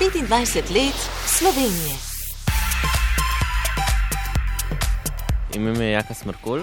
[0.00, 0.94] 25 let
[1.26, 1.94] Slovenije.
[5.54, 6.60] Ime mi je Jaka Smrkol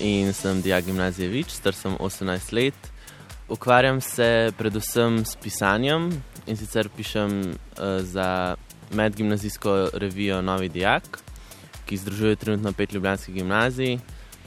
[0.00, 2.74] in sem dijak gimnazije Vič, star sem 18 let.
[3.48, 7.56] Ukvarjam se predvsem s pisanjem in sicer pišem uh,
[8.00, 8.54] za
[8.92, 11.18] medgimnazijsko revijo Novi Dijak,
[11.86, 13.98] ki združuje trenutno pet ljubljanskih gimnazij.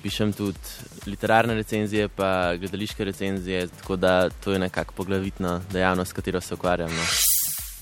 [0.03, 0.59] Pišem tudi
[1.05, 6.53] literarne recenzije, pa gledališke recenzije, tako da to je nekako poglavitna dejavnost, s katero se
[6.53, 6.89] ukvarjam.
[6.89, 7.28] No.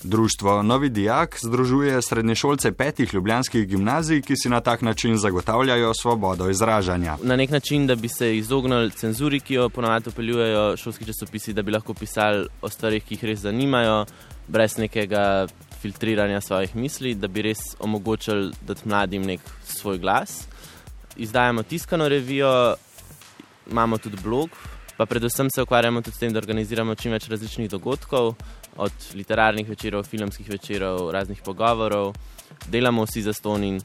[0.02, 6.50] Društvo Novi Dijak združuje srednješolce petih ljubljanskih gimnazij, ki si na tak način zagotavljajo svobodo
[6.50, 7.16] izražanja.
[7.22, 11.62] Na nek način, da bi se izognili cenzuri, ki jo ponavadi upeljujejo šolski časopisi, da
[11.62, 14.04] bi lahko pisali o stvarih, ki jih res zanimajo,
[14.48, 15.46] brez nekega
[15.82, 20.46] filtriranja svojih misli, da bi res omogočili dati mladim nek svoj glas.
[21.16, 22.74] Izdajamo tiskano revijo,
[23.70, 24.50] imamo tudi blog,
[24.98, 28.32] pa predvsem se ukvarjamo tudi s tem, da organiziramo čim več različnih dogodkov,
[28.82, 32.16] od literarnih večerov, filmskih večerov, raznih pogovorov.
[32.66, 33.78] Delamo vsi za ston in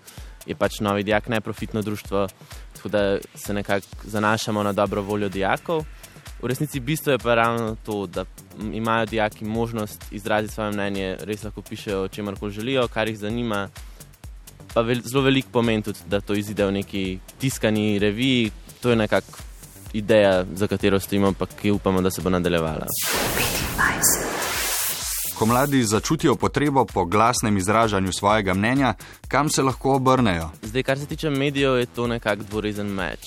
[0.49, 2.25] je pač novi dijak neprofitno društvo,
[2.73, 3.03] tako da
[3.35, 5.85] se nekako zanašamo na dobro voljo dijakov.
[6.41, 8.25] V resnici bistvo je pa ravno to, da
[8.73, 13.19] imajo dijaki možnost izraziti svoje mnenje, res lahko pišejo o čemer koli želijo, kar jih
[13.19, 13.69] zanima.
[14.73, 18.51] Pa vel, zelo velik pomen tudi, da to izide v neki tiskani reviji.
[18.81, 19.52] To je nekako
[19.93, 22.87] ideja, za katero stojimo, pa ki upamo, da se bo nadaljevala.
[23.77, 24.43] 25.
[25.33, 28.93] Ko mladi začutijo potrebo po glasnem izražanju svojega mnenja,
[29.27, 30.49] kam se lahko obrnejo?
[30.61, 33.19] Zdaj, kar se tiče medijev, je to nekako dvorezen meč.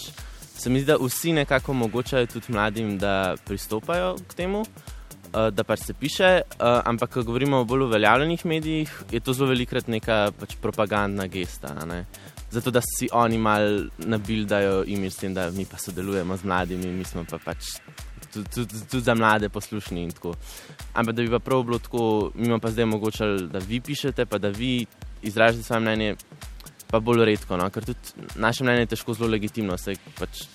[0.57, 5.65] Se mi zdi, da vsi nekako omogočajo tudi mladim, da pristopajo k temu, eh, da
[5.65, 6.43] pač se piše, eh,
[6.85, 11.75] ampak ko govorimo o bolj uveljavljenih medijih, je to zelo velikrat neka pač propagandna gesta.
[11.85, 12.05] Ne?
[12.51, 16.93] Zato, da si oni mal nabildajo ime s tem, da mi pa sodelujemo z mladimi,
[16.93, 17.79] mi smo pa pač
[18.33, 20.09] tudi, tudi, tudi za mlade poslušni.
[20.95, 24.39] Ampak da bi pa prav bilo tako, mi pa zdaj omogočali, da vi pišete, pa
[24.39, 24.87] da vi
[25.23, 26.15] izražate svoje mnenje,
[26.87, 27.57] pa bolj redko.
[27.57, 27.71] No?
[27.71, 30.47] Ker tudi naše mnenje je težko zelo legitimno, saj pač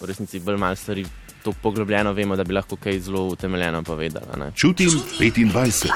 [0.00, 1.06] v resnici bolj malo stvari.
[1.46, 4.52] To poglobljeno vemo, da bi lahko kaj zelo utemeljeno povedali.
[4.54, 4.90] Čutim
[5.20, 5.86] 25.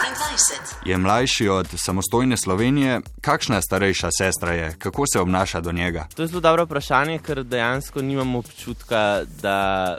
[0.86, 6.06] Je mlajši od samostojne Slovenije, kakšna starejša sestra je, kako se obnaša do njega?
[6.14, 9.98] To je zelo dobro vprašanje, ker dejansko nimamo občutka, da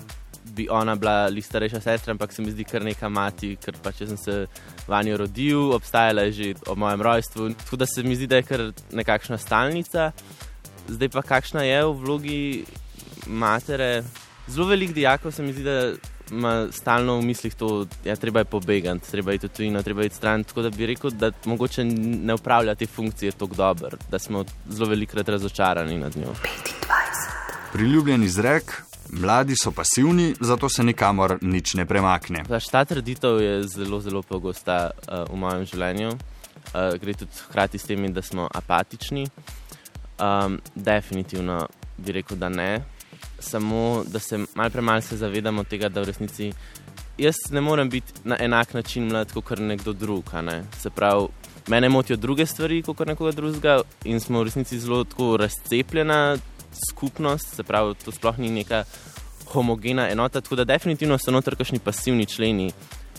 [0.55, 3.91] bi ona bila li starejša sestra, ampak se mi zdi kar neka mati, ker pa
[3.91, 4.45] če sem se
[4.87, 7.49] vanjo rodil, obstajala je že o mojem rojstvu.
[7.63, 10.11] Tako da se mi zdi, da je kar nekakšna stalnica.
[10.87, 12.41] Zdaj pa kakšna je v vlogi
[13.27, 14.03] matere.
[14.47, 15.93] Zelo velik dijakov se mi zdi, da
[16.31, 20.03] ima stalno v mislih to, da ja, treba je pobegati, treba je to tujino, treba
[20.03, 20.43] je stran.
[20.43, 24.89] Tako da bi rekel, da mogoče ne upravlja te funkcije tako dobro, da smo zelo
[24.89, 26.33] velikrat razočarani nad njo.
[26.43, 26.71] 25.
[27.73, 32.43] Priljubljen izrek, Mladi so pasivni, zato se nikamor nič ne premakne.
[32.71, 36.11] Ta trditev je zelo, zelo pogosta uh, v mojem življenju.
[36.11, 39.25] Uh, gre tudi hkrati s tem, da smo apatični.
[40.21, 41.65] Um, definitivno
[41.97, 42.69] bi rekel, da ne.
[43.39, 46.51] Samo da se malo premalce zavedamo tega, da v resnici
[47.17, 50.33] jaz ne morem biti na enak način mlad kot nekdo drug.
[50.43, 50.63] Ne?
[50.79, 51.27] Se pravi,
[51.67, 55.05] mene motijo druge stvari kot nekoga drugega in smo v resnici zelo
[55.37, 56.39] razcepljeni
[56.89, 58.83] skupnost, se pravi, to sploh ni neka
[59.53, 62.71] homogena enota, tako da definitivno so noter kakšni pasivni členi.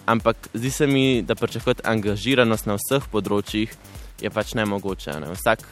[0.06, 3.74] Ampak zdi se mi, da pričakovati angažiranost na vseh področjih
[4.22, 5.14] je pač ne mogoče.
[5.20, 5.30] Ne?
[5.36, 5.62] Vsak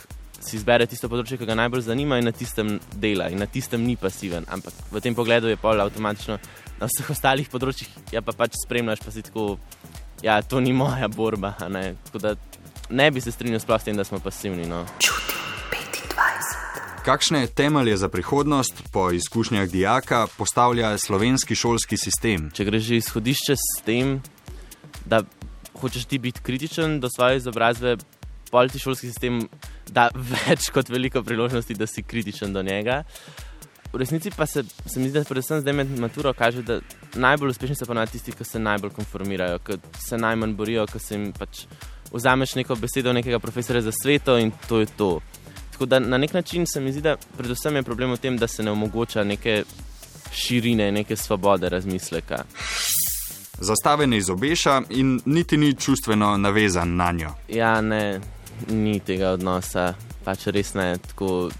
[0.40, 3.84] si izbere tisto področje, ki ga najbolj zanima in na tistem dela in na tistem
[3.84, 4.48] ni pasiven.
[4.48, 6.38] Ampak v tem pogledu je pol avtomatično
[6.80, 9.58] na vseh ostalih področjih, ja pa pač spremljaš pa si tako,
[10.24, 11.54] ja, to ni moja borba.
[11.68, 11.94] Ne?
[12.08, 12.34] Tako da
[12.90, 14.64] ne bi se strinjal sploh s tem, da smo pasivni.
[14.70, 14.86] No?
[14.98, 15.30] Čuti.
[17.00, 22.50] Kakšne temelje za prihodnost po izkušnjah dijaka postavlja slovenski šolski sistem?
[22.52, 24.18] Če greš izhodišče s tem,
[25.08, 25.22] da
[25.80, 27.96] hočeš ti biti kritičen do svoje izobrazbe,
[28.50, 29.46] politi šolski sistem
[29.92, 33.02] da več kot veliko priložnosti, da si kritičen do njega.
[33.92, 36.78] V resnici pa se, se mi zdi, da predvsem zdaj med maturo kaže, da
[37.18, 41.14] najbolj uspešni so ponavadi tisti, ki se najbolj konformirajo, ki se najmanj borijo, ki se
[41.16, 41.64] jim pač
[42.12, 45.10] vzameš neko besedo nekega profesora za sveto in to je to.
[45.72, 48.46] Tako da na nek način se mi zdi, da predvsem je problem v tem, da
[48.46, 49.64] se ne omogoča neke
[50.32, 52.44] širine, neke svobode razmisleka.
[53.60, 57.34] Zastave ne izobeša in niti ni čustveno navezan na njo.
[57.48, 58.20] Ja, ne,
[58.68, 60.94] ni tega odnosa, pač res ne.
[61.12, 61.50] Tako...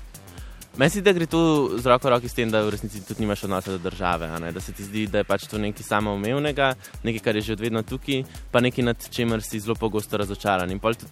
[0.79, 1.41] Meni se zdi, da gre tu
[1.79, 4.29] z roko roki s tem, da v resnici tudi nimaš odnosa do države.
[4.55, 6.75] Da se ti zdi, da je pač to nekaj samoumevnega,
[7.05, 10.70] nekaj, kar je že vedno tukaj, pa nekaj, nad čemer si zelo pogosto razočaran.
[10.70, 11.11] In pol tudi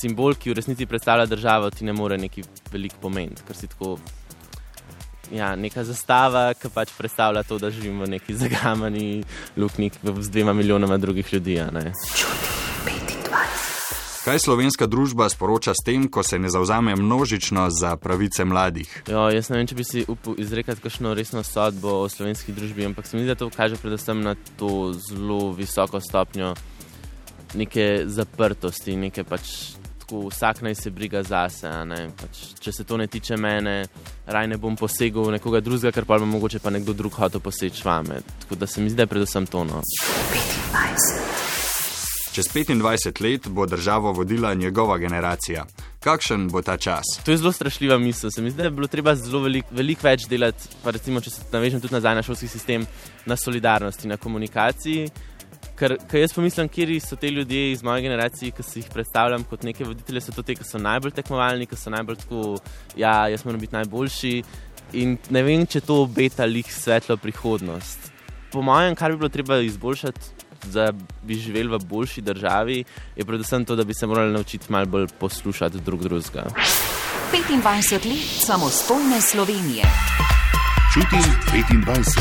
[0.00, 3.32] simbol, ki v resnici predstavlja državo, ti ne more neki velik pomen.
[3.46, 3.96] Ker si tako.
[5.32, 9.24] Ja, neka zastava, ki pač predstavlja to, da živimo v neki zagamani
[9.56, 9.90] luknji
[10.20, 11.56] z dvema milijonoma drugih ljudi.
[14.22, 19.02] Kaj slovenska družba sporoča s tem, ko se ne zauzame množično za pravice mladih?
[19.10, 22.86] Jo, jaz ne vem, če bi si upal izrekati kakšno resno sodbo o slovenski družbi,
[22.86, 26.52] ampak se mi zdi, da to kaže predvsem na to zelo visoko stopnjo
[27.58, 31.74] neke zaprtosti, neke pač tako vsak naj se briga zase.
[32.22, 33.76] Pač, če se to ne tiče mene,
[34.26, 37.42] raj ne bom posegel v nekoga drugega, ker pa bo mogoče pa nekdo drug hotel
[37.42, 38.22] poseči vame.
[38.46, 39.66] Tako da se mi zdi, da je predvsem to.
[39.66, 39.82] No.
[42.32, 45.64] Čez 25 let bo državo vodila njegova generacija.
[46.00, 47.04] Kakšen bo ta čas?
[47.24, 48.30] To je zelo strašljiva misel.
[48.30, 51.30] Se mi zdi, da je bilo treba zelo veliko velik več delati, pa recimo, če
[51.30, 52.86] se navežem tudi nazaj na šolski sistem,
[53.26, 55.10] na solidarnosti, na komunikaciji.
[55.76, 59.44] Ker, ker jaz pomislim, kje so ti ljudje iz moje generacije, ki si jih predstavljam
[59.44, 62.54] kot neke voditelje, so to ti, ki so najbolj tekmovalni, ki so najbolj tako,
[62.96, 64.32] ja, jaz moram biti najboljši.
[65.04, 68.08] In ne vem, če to obeta lih svetlo prihodnost.
[68.52, 70.92] Po mojem, kar bi bilo treba izboljšati, da
[71.22, 72.84] bi živeli v boljši državi,
[73.16, 76.44] je predvsem to, da bi se morali naučiti malo bolj poslušati drug drugega.
[77.32, 79.84] 25 let samostojne Slovenije.
[80.94, 81.84] Čutim 25.
[81.84, 82.14] 25,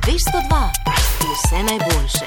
[0.00, 0.70] 202,
[1.20, 2.26] vse najboljše.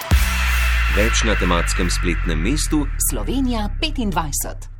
[0.97, 4.76] Več na tematskem spletnem mestu Slovenija 25.